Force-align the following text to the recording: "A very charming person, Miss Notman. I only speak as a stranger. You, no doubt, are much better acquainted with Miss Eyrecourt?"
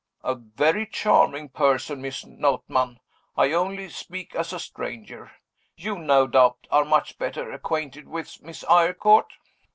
"A 0.23 0.33
very 0.33 0.87
charming 0.87 1.49
person, 1.49 2.01
Miss 2.01 2.25
Notman. 2.25 2.99
I 3.37 3.51
only 3.51 3.87
speak 3.87 4.33
as 4.33 4.51
a 4.51 4.59
stranger. 4.59 5.31
You, 5.75 5.99
no 5.99 6.25
doubt, 6.25 6.65
are 6.71 6.85
much 6.85 7.19
better 7.19 7.51
acquainted 7.51 8.07
with 8.09 8.41
Miss 8.41 8.63
Eyrecourt?" 8.67 9.29